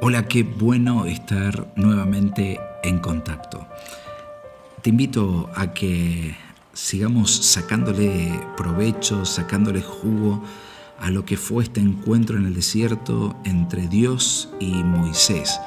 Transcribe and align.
Hola, 0.00 0.28
qué 0.28 0.44
bueno 0.44 1.06
estar 1.06 1.72
nuevamente 1.74 2.60
en 2.84 3.00
contacto. 3.00 3.66
Te 4.80 4.90
invito 4.90 5.50
a 5.56 5.74
que 5.74 6.36
sigamos 6.72 7.32
sacándole 7.32 8.30
provecho, 8.56 9.24
sacándole 9.24 9.82
jugo 9.82 10.40
a 11.00 11.10
lo 11.10 11.24
que 11.24 11.36
fue 11.36 11.64
este 11.64 11.80
encuentro 11.80 12.38
en 12.38 12.46
el 12.46 12.54
desierto 12.54 13.36
entre 13.44 13.88
Dios 13.88 14.50
y 14.60 14.84
Moisés. 14.84 15.58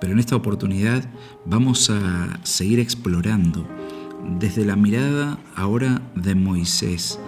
Pero 0.00 0.14
en 0.14 0.18
esta 0.18 0.34
oportunidad 0.34 1.04
vamos 1.44 1.90
a 1.90 2.40
seguir 2.42 2.80
explorando 2.80 3.68
desde 4.40 4.64
la 4.64 4.74
mirada 4.74 5.38
ahora 5.54 6.02
de 6.16 6.34
Moisés, 6.34 7.20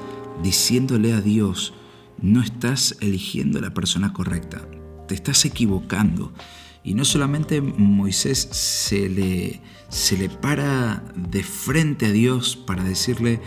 diciéndole 0.43 1.13
a 1.13 1.21
Dios, 1.21 1.73
no 2.21 2.43
estás 2.43 2.97
eligiendo 3.01 3.61
la 3.61 3.73
persona 3.73 4.13
correcta, 4.13 4.63
te 5.07 5.15
estás 5.15 5.45
equivocando. 5.45 6.33
Y 6.85 6.95
no 6.95 7.05
solamente 7.05 7.61
Moisés 7.61 8.49
se 8.51 9.09
le, 9.09 9.61
se 9.89 10.17
le 10.17 10.29
para 10.29 11.05
de 11.15 11.45
frente 11.45 12.07
a 12.07 12.13
Dios 12.13 12.57
para 12.57 12.83
decirle, 12.83 13.41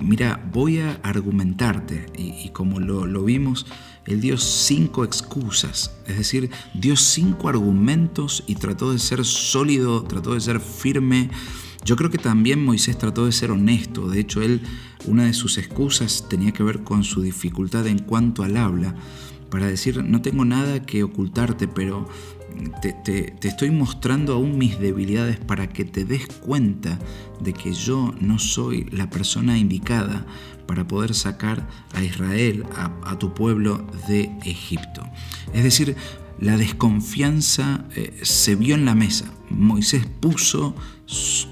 mira, 0.00 0.46
voy 0.52 0.80
a 0.80 1.00
argumentarte. 1.02 2.06
Y, 2.18 2.50
como 2.50 2.80
lo, 2.80 3.06
lo 3.06 3.24
vimos, 3.24 3.66
él 4.06 4.20
dio 4.20 4.36
cinco 4.36 5.02
excusas, 5.02 5.96
es 6.06 6.18
decir, 6.18 6.50
dio 6.74 6.94
cinco 6.94 7.48
argumentos 7.48 8.44
y 8.46 8.56
trató 8.56 8.92
de 8.92 8.98
ser 8.98 9.24
sólido, 9.24 10.02
trató 10.04 10.34
de 10.34 10.40
ser 10.40 10.60
firme. 10.60 11.30
Yo 11.86 11.96
creo 11.96 12.10
que 12.10 12.18
también 12.18 12.62
Moisés 12.62 12.98
trató 12.98 13.24
de 13.24 13.32
ser 13.32 13.50
honesto. 13.50 14.08
De 14.08 14.20
hecho, 14.20 14.42
él, 14.42 14.60
una 15.06 15.24
de 15.24 15.32
sus 15.32 15.56
excusas 15.56 16.26
tenía 16.28 16.52
que 16.52 16.62
ver 16.62 16.82
con 16.82 17.02
su 17.02 17.22
dificultad 17.22 17.86
en 17.86 17.98
cuanto 17.98 18.42
al 18.42 18.58
habla 18.58 18.94
para 19.54 19.68
decir, 19.68 20.02
no 20.02 20.20
tengo 20.20 20.44
nada 20.44 20.82
que 20.82 21.04
ocultarte, 21.04 21.68
pero 21.68 22.08
te, 22.82 23.36
estoy 23.40 23.70
mostrando 23.70 24.32
aún 24.32 24.58
mis 24.58 24.80
debilidades 24.80 25.38
para 25.38 25.68
que 25.68 25.84
te 25.84 26.04
des 26.04 26.26
cuenta 26.26 26.98
de 27.38 27.52
que 27.52 27.72
yo 27.72 28.12
no 28.18 28.40
soy 28.40 28.88
la 28.90 29.08
persona 29.10 29.56
indicada 29.56 30.26
para 30.66 30.88
poder 30.88 31.14
sacar 31.14 31.68
a 31.92 32.02
Israel, 32.02 32.66
a, 32.74 33.16
tu 33.20 33.32
pueblo 33.32 33.86
de 34.08 34.28
Egipto. 34.44 35.08
Es 35.52 35.62
decir, 35.62 35.94
la 36.40 36.56
desconfianza 36.56 37.84
eh, 37.94 38.12
se 38.22 38.56
vio 38.56 38.74
en 38.74 38.84
la 38.84 38.96
mesa. 38.96 39.32
Moisés 39.50 40.04
puso 40.18 40.74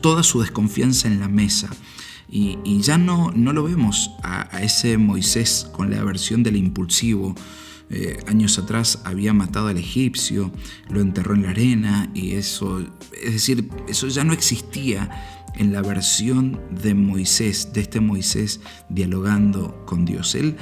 toda 0.00 0.25
su 0.25 0.41
desconfianza 0.41 1.06
en 1.06 1.20
la 1.20 1.28
mesa. 1.28 1.70
Y, 2.28 2.58
ya 2.80 2.98
no, 2.98 3.30
no 3.30 3.53
lo 3.53 3.62
vemos 3.62 4.11
a, 4.25 4.48
a 4.56 4.62
ese 4.64 4.98
Moisés 4.98 5.69
con 5.70 5.92
la 5.92 6.03
versión 6.03 6.42
del 6.42 6.56
impulsivo, 6.56 7.36
eh, 7.94 8.18
años 8.27 8.58
atrás 8.58 9.02
había 9.05 9.34
matado 9.34 9.68
al 9.68 9.77
egipcio, 9.77 10.50
lo 10.89 11.02
enterró 11.02 11.34
en 11.34 11.42
la 11.42 11.50
arena 11.50 12.11
y 12.14 12.33
eso, 12.33 12.80
es 13.22 13.34
decir, 13.34 13.68
eso 13.86 14.08
ya 14.08 14.24
no 14.24 14.33
existía 14.33 15.11
en 15.56 15.74
la 15.74 15.83
versión 15.83 16.58
de 16.70 16.94
Moisés, 16.94 17.74
de 17.74 17.83
este 17.83 18.00
Moisés 18.00 18.61
dialogando 18.89 19.84
con 19.84 20.06
Dios. 20.06 20.34
Él, 20.34 20.56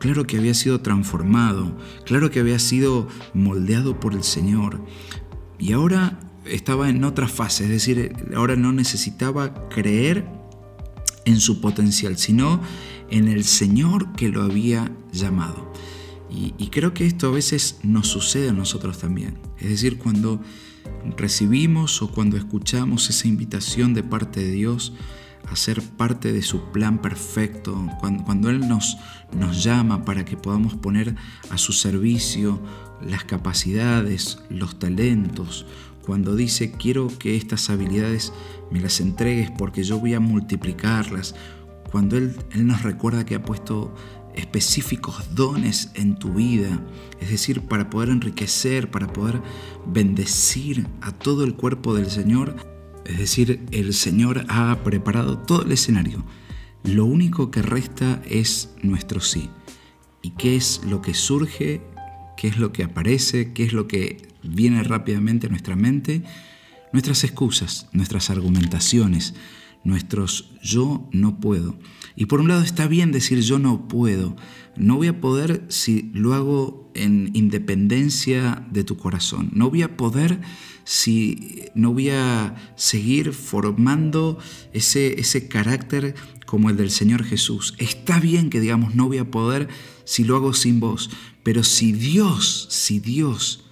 claro 0.00 0.26
que 0.26 0.38
había 0.38 0.54
sido 0.54 0.80
transformado, 0.80 1.78
claro 2.04 2.32
que 2.32 2.40
había 2.40 2.58
sido 2.58 3.06
moldeado 3.32 4.00
por 4.00 4.14
el 4.14 4.24
Señor 4.24 4.84
y 5.60 5.74
ahora 5.74 6.18
estaba 6.44 6.88
en 6.88 7.04
otra 7.04 7.28
fase, 7.28 7.62
es 7.62 7.70
decir, 7.70 8.12
ahora 8.34 8.56
no 8.56 8.72
necesitaba 8.72 9.68
creer 9.68 10.26
en 11.24 11.38
su 11.38 11.60
potencial, 11.60 12.18
sino 12.18 12.60
en 13.08 13.28
el 13.28 13.44
Señor 13.44 14.12
que 14.14 14.30
lo 14.30 14.42
había 14.42 14.90
llamado. 15.12 15.72
Y, 16.34 16.68
creo 16.68 16.94
que 16.94 17.04
esto 17.04 17.28
a 17.28 17.30
veces 17.30 17.78
nos 17.82 18.08
sucede 18.08 18.48
a 18.48 18.52
nosotros 18.54 18.98
también. 18.98 19.38
Es 19.58 19.68
decir, 19.68 19.98
cuando 19.98 20.40
recibimos 21.16 22.00
o 22.00 22.10
cuando 22.10 22.38
escuchamos 22.38 23.10
esa 23.10 23.28
invitación 23.28 23.92
de 23.92 24.02
parte 24.02 24.40
de 24.40 24.50
Dios 24.50 24.94
a 25.50 25.56
ser 25.56 25.82
parte 25.82 26.32
de 26.32 26.40
su 26.40 26.72
plan 26.72 27.02
perfecto, 27.02 27.86
cuando, 28.00 28.24
cuando, 28.24 28.48
Él 28.48 28.66
nos, 28.66 28.96
nos 29.38 29.62
llama 29.62 30.06
para 30.06 30.24
que 30.24 30.38
podamos 30.38 30.74
poner 30.74 31.16
a 31.50 31.58
su 31.58 31.72
servicio 31.72 32.62
las 33.02 33.24
capacidades, 33.24 34.38
los 34.48 34.78
talentos, 34.78 35.66
cuando 36.00 36.34
dice 36.34 36.72
quiero 36.72 37.08
que 37.18 37.36
estas 37.36 37.68
habilidades 37.68 38.32
me 38.70 38.80
las 38.80 39.00
entregues 39.00 39.50
porque 39.50 39.82
yo 39.82 39.98
voy 39.98 40.14
a 40.14 40.20
multiplicarlas, 40.20 41.34
cuando 41.90 42.16
Él, 42.16 42.34
Él 42.52 42.66
nos 42.66 42.82
recuerda 42.82 43.26
que 43.26 43.34
ha 43.34 43.42
puesto 43.42 43.94
específicos 44.34 45.34
dones 45.34 45.90
en 45.94 46.16
tu 46.18 46.34
vida, 46.34 46.80
es 47.20 47.30
decir, 47.30 47.62
para 47.62 47.90
poder 47.90 48.08
enriquecer, 48.08 48.90
para 48.90 49.12
poder 49.12 49.40
bendecir 49.86 50.86
a 51.00 51.12
todo 51.12 51.44
el 51.44 51.54
cuerpo 51.54 51.94
del 51.94 52.10
Señor. 52.10 52.56
Es 53.04 53.18
decir, 53.18 53.64
el 53.70 53.94
Señor 53.94 54.44
ha 54.48 54.82
preparado 54.84 55.38
todo 55.38 55.62
el 55.62 55.72
escenario. 55.72 56.24
Lo 56.84 57.04
único 57.04 57.50
que 57.50 57.62
resta 57.62 58.22
es 58.28 58.70
nuestro 58.82 59.20
sí. 59.20 59.50
¿Y 60.22 60.30
qué 60.30 60.56
es 60.56 60.82
lo 60.84 61.02
que 61.02 61.14
surge? 61.14 61.80
¿Qué 62.36 62.48
es 62.48 62.58
lo 62.58 62.72
que 62.72 62.84
aparece? 62.84 63.52
¿Qué 63.52 63.64
es 63.64 63.72
lo 63.72 63.86
que 63.86 64.28
viene 64.42 64.82
rápidamente 64.82 65.46
a 65.46 65.50
nuestra 65.50 65.76
mente? 65.76 66.22
Nuestras 66.92 67.24
excusas, 67.24 67.88
nuestras 67.92 68.30
argumentaciones, 68.30 69.34
nuestros 69.84 70.50
yo 70.62 71.08
no 71.12 71.40
puedo. 71.40 71.76
Y 72.16 72.26
por 72.26 72.40
un 72.40 72.48
lado 72.48 72.62
está 72.62 72.86
bien 72.86 73.12
decir 73.12 73.40
yo 73.40 73.58
no 73.58 73.88
puedo. 73.88 74.36
No 74.76 74.96
voy 74.96 75.08
a 75.08 75.20
poder 75.20 75.64
si 75.68 76.10
lo 76.14 76.34
hago 76.34 76.90
en 76.94 77.30
independencia 77.34 78.66
de 78.70 78.84
tu 78.84 78.96
corazón. 78.96 79.50
No 79.52 79.70
voy 79.70 79.82
a 79.82 79.96
poder 79.96 80.40
si 80.84 81.62
no 81.74 81.92
voy 81.92 82.10
a 82.10 82.54
seguir 82.76 83.32
formando 83.32 84.38
ese, 84.72 85.20
ese 85.20 85.48
carácter 85.48 86.14
como 86.46 86.70
el 86.70 86.76
del 86.76 86.90
Señor 86.90 87.24
Jesús. 87.24 87.74
Está 87.78 88.20
bien 88.20 88.50
que 88.50 88.60
digamos 88.60 88.94
no 88.94 89.08
voy 89.08 89.18
a 89.18 89.30
poder 89.30 89.68
si 90.04 90.24
lo 90.24 90.36
hago 90.36 90.52
sin 90.54 90.80
vos. 90.80 91.10
Pero 91.42 91.64
si 91.64 91.92
Dios, 91.92 92.66
si 92.70 92.98
Dios 93.00 93.64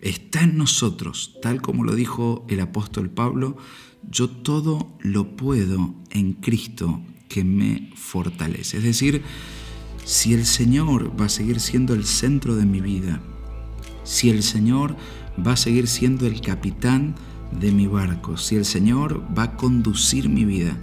está 0.00 0.42
en 0.42 0.56
nosotros, 0.56 1.36
tal 1.42 1.60
como 1.60 1.84
lo 1.84 1.94
dijo 1.94 2.46
el 2.48 2.60
apóstol 2.60 3.10
Pablo, 3.10 3.56
yo 4.10 4.28
todo 4.28 4.88
lo 5.00 5.36
puedo 5.36 5.94
en 6.10 6.34
Cristo 6.34 7.00
que 7.28 7.44
me 7.44 7.90
fortalece. 7.94 8.78
Es 8.78 8.84
decir, 8.84 9.22
si 10.04 10.34
el 10.34 10.46
Señor 10.46 11.18
va 11.20 11.26
a 11.26 11.30
seguir 11.30 11.60
siendo 11.60 11.94
el 11.94 12.04
centro 12.04 12.56
de 12.56 12.64
mi 12.64 12.80
vida, 12.80 13.20
si 14.04 14.30
el 14.30 14.42
Señor 14.42 14.96
va 15.46 15.52
a 15.52 15.56
seguir 15.56 15.86
siendo 15.86 16.26
el 16.26 16.40
capitán 16.40 17.14
de 17.52 17.72
mi 17.72 17.86
barco, 17.86 18.36
si 18.36 18.56
el 18.56 18.64
Señor 18.64 19.22
va 19.36 19.44
a 19.44 19.56
conducir 19.56 20.28
mi 20.28 20.44
vida, 20.44 20.76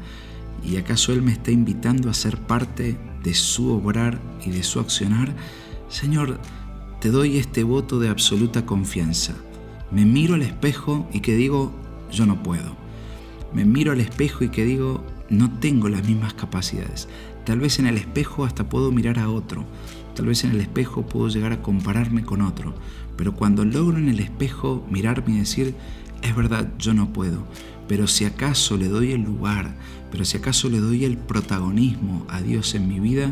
y 0.63 0.78
acaso 0.78 1.11
Él 1.13 1.22
me 1.22 1.31
está 1.31 1.51
invitando 1.51 2.09
a 2.09 2.13
ser 2.13 2.40
parte 2.40 2.97
de 3.23 3.34
su 3.34 3.72
obrar 3.72 4.19
y 4.45 4.51
de 4.51 4.63
su 4.63 4.79
accionar, 4.79 5.35
Señor, 5.90 6.40
te 7.01 7.09
doy 7.09 7.37
este 7.37 7.63
voto 7.63 7.99
de 7.99 8.09
absoluta 8.09 8.66
confianza. 8.66 9.35
Me 9.91 10.05
miro 10.05 10.35
al 10.35 10.41
espejo 10.41 11.07
y 11.13 11.19
que 11.19 11.35
digo, 11.35 11.72
yo 12.11 12.25
no 12.25 12.41
puedo 12.41 12.84
me 13.55 13.63
miro 13.63 13.93
al 13.93 14.02
espejo 14.02 14.43
y 14.43 14.49
que 14.49 14.66
digo, 14.66 15.05
no 15.29 15.49
tengo 15.59 15.87
las 15.87 16.05
mismas 16.05 16.34
capacidades. 16.34 17.07
Tal 17.46 17.59
vez 17.59 17.79
en 17.79 17.87
el 17.87 17.97
espejo 17.97 18.43
hasta 18.43 18.67
puedo 18.67 18.91
mirar 18.91 19.17
a 19.17 19.29
otro, 19.29 19.63
tal 20.13 20.25
vez 20.25 20.43
en 20.43 20.52
el 20.52 20.59
espejo 20.59 21.05
puedo 21.05 21.29
llegar 21.29 21.53
a 21.53 21.61
compararme 21.61 22.23
con 22.23 22.41
otro, 22.41 22.75
pero 23.16 23.34
cuando 23.34 23.63
logro 23.63 23.97
en 23.97 24.09
el 24.09 24.19
espejo 24.19 24.85
mirarme 24.91 25.35
y 25.35 25.40
decir, 25.40 25.73
es 26.22 26.35
verdad, 26.35 26.73
yo 26.78 26.93
no 26.93 27.13
puedo, 27.13 27.47
pero 27.87 28.07
si 28.07 28.25
acaso 28.25 28.75
le 28.75 28.90
doy 28.90 29.13
el 29.13 29.22
lugar, 29.22 29.78
pero 30.11 30.25
si 30.25 30.35
acaso 30.35 30.69
le 30.69 30.79
doy 30.79 31.05
el 31.05 31.17
protagonismo 31.17 32.25
a 32.29 32.41
Dios 32.41 32.75
en 32.75 32.90
mi 32.90 32.99
vida, 32.99 33.31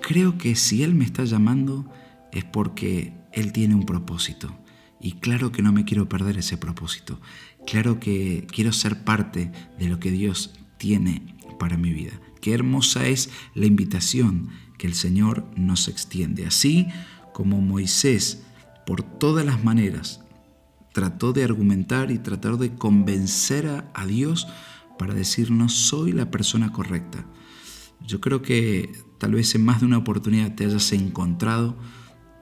creo 0.00 0.38
que 0.38 0.54
si 0.54 0.84
Él 0.84 0.94
me 0.94 1.04
está 1.04 1.24
llamando 1.24 1.90
es 2.30 2.44
porque 2.44 3.14
Él 3.32 3.52
tiene 3.52 3.74
un 3.74 3.84
propósito. 3.84 4.54
Y 5.00 5.12
claro 5.12 5.52
que 5.52 5.62
no 5.62 5.72
me 5.72 5.84
quiero 5.84 6.08
perder 6.08 6.38
ese 6.38 6.56
propósito. 6.58 7.20
Claro 7.68 8.00
que 8.00 8.46
quiero 8.50 8.72
ser 8.72 9.04
parte 9.04 9.52
de 9.78 9.88
lo 9.88 10.00
que 10.00 10.10
Dios 10.10 10.54
tiene 10.78 11.36
para 11.58 11.76
mi 11.76 11.92
vida. 11.92 12.18
Qué 12.40 12.54
hermosa 12.54 13.06
es 13.06 13.28
la 13.54 13.66
invitación 13.66 14.48
que 14.78 14.86
el 14.86 14.94
Señor 14.94 15.44
nos 15.54 15.86
extiende. 15.86 16.46
Así 16.46 16.86
como 17.34 17.60
Moisés, 17.60 18.42
por 18.86 19.02
todas 19.02 19.44
las 19.44 19.64
maneras, 19.64 20.22
trató 20.94 21.34
de 21.34 21.44
argumentar 21.44 22.10
y 22.10 22.16
trató 22.16 22.56
de 22.56 22.74
convencer 22.74 23.66
a, 23.66 24.06
Dios 24.06 24.46
para 24.98 25.12
decir 25.12 25.50
no 25.50 25.68
soy 25.68 26.12
la 26.12 26.30
persona 26.30 26.72
correcta. 26.72 27.26
Yo 28.00 28.22
creo 28.22 28.40
que 28.40 28.92
tal 29.18 29.34
vez 29.34 29.54
en 29.54 29.66
más 29.66 29.80
de 29.80 29.86
una 29.86 29.98
oportunidad 29.98 30.54
te 30.54 30.64
hayas 30.64 30.90
encontrado 30.92 31.76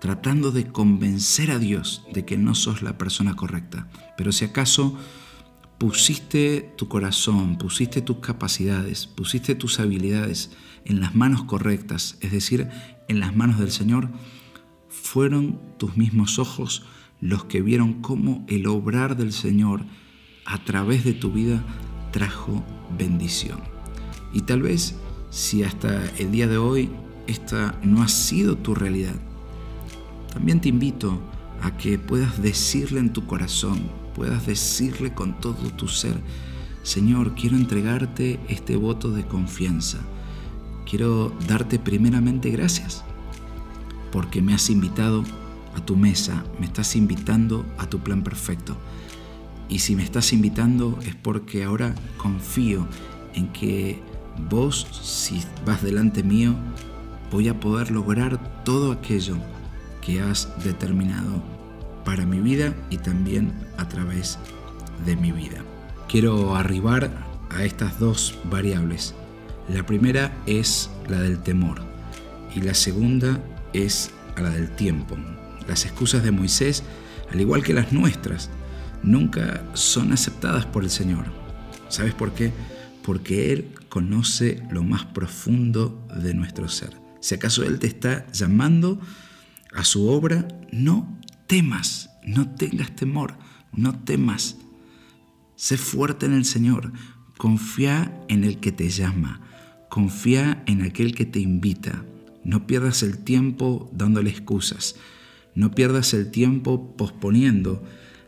tratando 0.07 0.53
de 0.53 0.69
convencer 0.69 1.51
a 1.51 1.59
Dios 1.59 2.05
de 2.13 2.25
que 2.25 2.39
no 2.39 2.55
sos 2.55 2.81
la 2.81 2.97
persona 2.97 3.35
correcta. 3.35 3.89
Pero 4.17 4.31
si 4.31 4.45
acaso 4.45 4.97
pusiste 5.79 6.73
tu 6.77 6.87
corazón, 6.87 7.59
pusiste 7.59 8.03
tus 8.03 8.19
capacidades, 8.19 9.09
pusiste 9.09 9.57
tus 9.57 9.81
habilidades 9.81 10.53
en 10.85 11.01
las 11.01 11.17
manos 11.17 11.43
correctas, 11.43 12.19
es 12.21 12.31
decir, 12.31 12.69
en 13.09 13.19
las 13.19 13.35
manos 13.35 13.59
del 13.59 13.73
Señor, 13.73 14.09
fueron 14.89 15.61
tus 15.77 15.97
mismos 15.97 16.39
ojos 16.39 16.85
los 17.21 17.47
que 17.47 17.61
vieron 17.61 18.01
cómo 18.01 18.47
el 18.47 18.69
obrar 18.69 19.17
del 19.17 19.33
Señor 19.33 19.87
a 20.45 20.63
través 20.63 21.03
de 21.03 21.15
tu 21.15 21.33
vida 21.33 21.65
trajo 22.13 22.63
bendición. 22.97 23.59
Y 24.33 24.43
tal 24.43 24.63
vez 24.63 24.95
si 25.31 25.65
hasta 25.65 26.09
el 26.19 26.31
día 26.31 26.47
de 26.47 26.59
hoy 26.59 26.91
esta 27.27 27.77
no 27.83 28.05
ha 28.05 28.09
sido 28.09 28.57
tu 28.57 28.73
realidad, 28.73 29.17
también 30.37 30.61
te 30.61 30.69
invito 30.69 31.19
a 31.63 31.79
que 31.79 31.99
puedas 31.99 32.43
decirle 32.43 33.01
en 33.01 33.11
tu 33.11 33.25
corazón, 33.25 33.89
puedas 34.15 34.47
decirle 34.47 35.15
con 35.15 35.41
todo 35.41 35.71
tu 35.71 35.89
ser, 35.89 36.21
Señor, 36.83 37.35
quiero 37.35 37.57
entregarte 37.57 38.39
este 38.47 38.77
voto 38.77 39.11
de 39.13 39.27
confianza. 39.27 39.97
Quiero 40.85 41.33
darte 41.49 41.79
primeramente 41.79 42.51
gracias 42.51 43.03
porque 44.13 44.43
me 44.43 44.53
has 44.53 44.69
invitado 44.69 45.25
a 45.75 45.81
tu 45.81 45.97
mesa, 45.97 46.45
me 46.61 46.67
estás 46.67 46.97
invitando 46.97 47.65
a 47.79 47.89
tu 47.89 48.01
plan 48.01 48.23
perfecto. 48.23 48.77
Y 49.71 49.79
si 49.79 49.97
me 49.97 50.05
estás 50.05 50.35
invitando 50.35 50.99
es 51.07 51.15
porque 51.15 51.65
ahora 51.65 51.95
confío 52.19 52.87
en 53.33 53.51
que 53.55 54.03
vos, 54.51 54.87
si 55.03 55.43
vas 55.65 55.83
delante 55.83 56.23
mío, 56.23 56.55
voy 57.31 57.49
a 57.49 57.59
poder 57.59 57.91
lograr 57.91 58.63
todo 58.65 58.93
aquello 58.93 59.39
que 60.07 60.21
has 60.21 60.49
determinado 60.63 61.43
para 62.05 62.25
mi 62.25 62.39
vida 62.39 62.73
y 62.91 62.99
también 62.99 63.53
a 63.77 63.89
través 63.89 64.39
de 65.05 65.17
mi 65.17 65.33
vida. 65.33 65.65
Quiero 66.09 66.55
arribar 66.55 67.11
a 67.51 67.65
estas 67.65 67.99
dos 67.99 68.39
variables. 68.45 69.17
La 69.69 69.85
primera 69.85 70.33
es 70.47 70.91
la 71.09 71.21
del 71.21 71.43
temor 71.43 71.81
y 72.55 72.61
la 72.61 72.75
segunda 72.75 73.43
es 73.73 74.13
a 74.37 74.43
la 74.43 74.51
del 74.51 74.71
tiempo. 74.77 75.17
Las 75.67 75.85
excusas 75.85 76.23
de 76.23 76.31
Moisés, 76.31 76.85
al 77.33 77.41
igual 77.41 77.65
que 77.65 77.75
las 77.75 77.93
nuestras, 77.93 78.49
nunca 79.03 79.65
son 79.75 80.13
aceptadas 80.13 80.67
por 80.67 80.85
el 80.85 80.91
Señor. 80.91 81.25
¿Sabes 81.89 82.15
por 82.15 82.33
qué? 82.33 82.53
Porque 83.03 83.53
Él 83.53 83.75
conoce 83.89 84.63
lo 84.71 84.85
más 84.85 85.05
profundo 85.05 86.07
de 86.15 86.33
nuestro 86.33 86.69
ser. 86.69 86.91
Si 87.19 87.35
acaso 87.35 87.65
Él 87.65 87.81
te 87.81 87.89
está 87.89 88.25
llamando 88.33 89.01
a 89.77 89.85
su 89.85 90.09
obra, 90.09 90.49
no 90.73 91.21
temas, 91.47 92.11
no 92.25 92.49
tengas 92.55 92.97
temor, 92.97 93.39
no 93.73 93.99
temas. 94.01 94.57
Sé 95.55 95.77
fuerte 95.77 96.25
en 96.27 96.33
el 96.33 96.47
Señor, 96.47 96.93
confía 97.37 98.25
en 98.29 98.45
el 98.45 98.59
que 98.59 98.73
te 98.73 98.89
llama, 98.89 99.43
confía 99.91 100.63
en 100.67 100.83
aquel 100.83 101.15
que 101.15 101.27
te 101.27 101.41
invita. 101.41 102.05
No 102.43 102.67
pierdas 102.67 103.03
el 103.03 103.19
tiempo 103.19 103.91
dándole 103.93 104.31
excusas, 104.31 104.97
no 105.55 105.73
pierdas 105.73 106.15
el 106.15 106.31
tiempo 106.31 106.97
posponiendo 106.97 107.85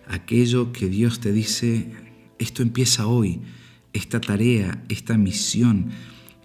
aquello 0.07 0.73
que 0.73 0.89
Dios 0.89 1.21
te 1.21 1.33
dice, 1.33 1.93
esto 2.39 2.63
empieza 2.63 3.07
hoy, 3.07 3.41
esta 3.95 4.21
tarea, 4.21 4.85
esta 4.91 5.17
misión, 5.17 5.91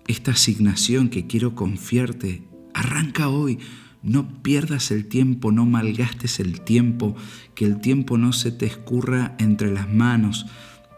esta 0.08 0.32
asignación 0.32 1.10
que 1.10 1.28
quiero 1.28 1.56
confiarte, 1.56 2.44
arranca 2.74 3.28
hoy, 3.28 3.60
no 4.04 4.44
pierdas 4.44 4.92
el 4.92 5.08
tiempo, 5.08 5.52
no 5.52 5.66
malgastes 5.66 6.40
el 6.40 6.62
tiempo, 6.62 7.16
que 7.56 7.66
el 7.66 7.80
tiempo 7.80 8.18
no 8.18 8.34
se 8.34 8.52
te 8.52 8.66
escurra 8.66 9.36
entre 9.40 9.72
las 9.72 9.90
manos, 9.90 10.46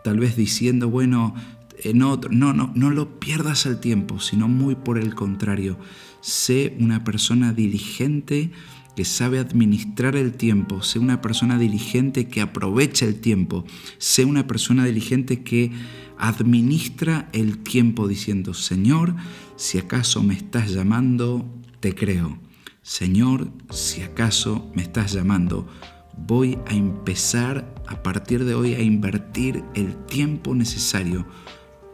tal 0.04 0.20
vez 0.20 0.36
diciendo, 0.36 0.90
bueno, 0.90 1.36
en 1.84 2.02
otro. 2.02 2.32
No, 2.32 2.54
no, 2.54 2.72
no 2.76 2.90
lo 2.90 3.20
pierdas 3.20 3.66
el 3.66 3.80
tiempo, 3.80 4.20
sino 4.20 4.48
muy 4.48 4.76
por 4.76 4.98
el 4.98 5.16
contrario. 5.16 5.78
Sé 6.22 6.76
una 6.80 7.04
persona 7.04 7.54
diligente 7.54 8.52
que 8.96 9.06
sabe 9.06 9.40
administrar 9.40 10.16
el 10.16 10.34
tiempo, 10.34 10.82
sé 10.82 11.00
una 11.00 11.22
persona 11.22 11.60
diligente 11.60 12.28
que 12.28 12.42
aprovecha 12.42 13.06
el 13.06 13.20
tiempo, 13.20 13.66
sé 13.98 14.26
una 14.26 14.48
persona 14.48 14.86
diligente 14.86 15.44
que 15.44 15.72
administra 16.18 17.30
el 17.34 17.60
tiempo 17.60 18.08
diciendo, 18.08 18.54
Señor, 18.54 19.16
si 19.58 19.78
acaso 19.78 20.24
me 20.24 20.34
estás 20.34 20.72
llamando, 20.72 21.46
te 21.82 21.94
creo. 21.94 22.40
Señor, 22.86 23.48
si 23.72 24.04
acaso 24.04 24.70
me 24.76 24.84
estás 24.84 25.12
llamando, 25.12 25.68
voy 26.16 26.60
a 26.68 26.76
empezar 26.76 27.74
a 27.88 28.04
partir 28.04 28.46
de 28.46 28.54
hoy 28.54 28.76
a 28.76 28.80
invertir 28.80 29.64
el 29.74 29.96
tiempo 30.06 30.54
necesario 30.54 31.26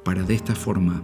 para 0.03 0.23
de 0.23 0.33
esta 0.33 0.53
forma 0.53 1.01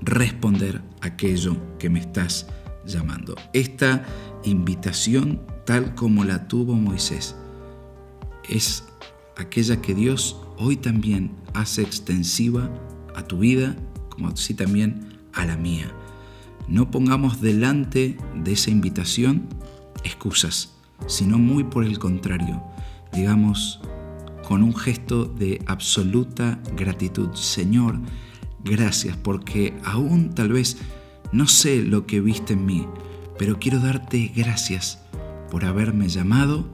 responder 0.00 0.80
aquello 1.00 1.56
que 1.80 1.90
me 1.90 1.98
estás 1.98 2.46
llamando. 2.86 3.34
Esta 3.52 4.04
invitación, 4.44 5.40
tal 5.66 5.96
como 5.96 6.22
la 6.22 6.46
tuvo 6.46 6.74
Moisés, 6.74 7.34
es 8.48 8.84
aquella 9.36 9.82
que 9.82 9.92
Dios 9.92 10.36
hoy 10.56 10.76
también 10.76 11.32
hace 11.52 11.82
extensiva 11.82 12.70
a 13.16 13.24
tu 13.24 13.40
vida, 13.40 13.74
como 14.08 14.28
así 14.28 14.54
también 14.54 15.18
a 15.32 15.46
la 15.46 15.56
mía. 15.56 15.92
No 16.70 16.88
pongamos 16.88 17.40
delante 17.40 18.16
de 18.44 18.52
esa 18.52 18.70
invitación 18.70 19.48
excusas, 20.04 20.76
sino 21.08 21.36
muy 21.36 21.64
por 21.64 21.84
el 21.84 21.98
contrario, 21.98 22.62
digamos 23.12 23.80
con 24.46 24.62
un 24.62 24.74
gesto 24.74 25.24
de 25.24 25.60
absoluta 25.66 26.60
gratitud. 26.76 27.34
Señor, 27.34 27.98
gracias 28.64 29.16
porque 29.16 29.76
aún 29.84 30.30
tal 30.30 30.50
vez 30.50 30.76
no 31.32 31.48
sé 31.48 31.82
lo 31.82 32.06
que 32.06 32.20
viste 32.20 32.52
en 32.52 32.66
mí, 32.66 32.86
pero 33.36 33.58
quiero 33.58 33.80
darte 33.80 34.32
gracias 34.34 35.02
por 35.50 35.64
haberme 35.64 36.08
llamado 36.08 36.68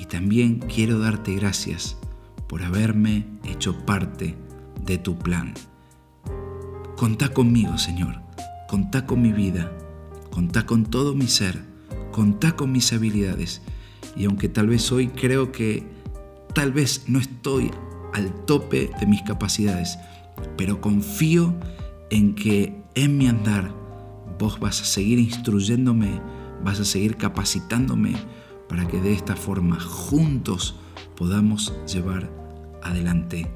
y 0.00 0.06
también 0.06 0.60
quiero 0.60 0.98
darte 0.98 1.34
gracias 1.34 1.98
por 2.48 2.62
haberme 2.62 3.26
hecho 3.44 3.84
parte 3.84 4.34
de 4.82 4.96
tu 4.96 5.18
plan. 5.18 5.52
Contá 6.96 7.34
conmigo, 7.34 7.76
Señor 7.76 8.25
contá 8.68 9.06
con 9.06 9.22
mi 9.22 9.32
vida, 9.32 9.70
contá 10.30 10.66
con 10.66 10.84
todo 10.84 11.14
mi 11.14 11.28
ser, 11.28 11.62
contá 12.12 12.56
con 12.56 12.72
mis 12.72 12.92
habilidades. 12.92 13.62
Y 14.16 14.24
aunque 14.24 14.48
tal 14.48 14.68
vez 14.68 14.90
hoy 14.92 15.08
creo 15.08 15.52
que 15.52 15.86
tal 16.54 16.72
vez 16.72 17.04
no 17.06 17.18
estoy 17.18 17.70
al 18.14 18.32
tope 18.46 18.90
de 18.98 19.06
mis 19.06 19.22
capacidades, 19.22 19.98
pero 20.56 20.80
confío 20.80 21.54
en 22.10 22.34
que 22.34 22.82
en 22.94 23.18
mi 23.18 23.28
andar 23.28 23.74
vos 24.38 24.58
vas 24.58 24.80
a 24.80 24.84
seguir 24.84 25.18
instruyéndome, 25.18 26.20
vas 26.64 26.80
a 26.80 26.84
seguir 26.84 27.16
capacitándome 27.16 28.14
para 28.68 28.86
que 28.88 29.00
de 29.00 29.12
esta 29.12 29.36
forma 29.36 29.78
juntos 29.80 30.76
podamos 31.16 31.72
llevar 31.92 32.30
adelante 32.82 33.50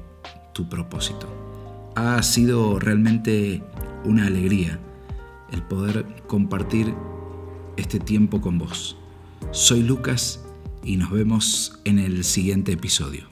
tu 0.53 0.69
propósito. 0.69 1.27
Ha 1.95 2.21
sido 2.23 2.79
realmente 2.79 3.63
una 4.05 4.27
alegría 4.27 4.79
el 5.51 5.61
poder 5.63 6.05
compartir 6.27 6.93
este 7.77 7.99
tiempo 7.99 8.41
con 8.41 8.57
vos. 8.57 8.97
Soy 9.51 9.81
Lucas 9.81 10.43
y 10.83 10.97
nos 10.97 11.11
vemos 11.11 11.79
en 11.83 11.99
el 11.99 12.23
siguiente 12.23 12.71
episodio. 12.71 13.29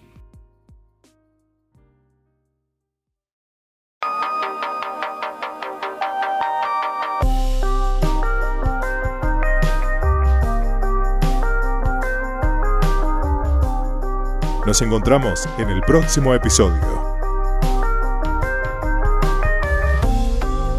Nos 14.65 14.83
encontramos 14.83 15.49
en 15.57 15.69
el 15.69 15.81
próximo 15.81 16.35
episodio. 16.35 17.17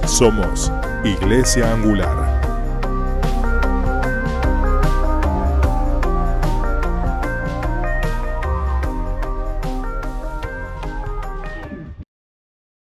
Somos 0.07 0.71
Iglesia 1.05 1.65
Angular. 1.73 2.20